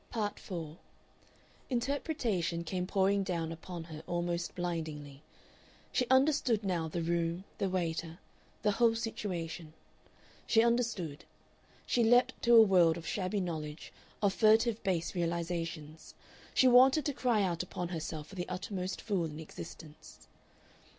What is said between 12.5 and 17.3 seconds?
a world of shabby knowledge, of furtive base realizations. She wanted to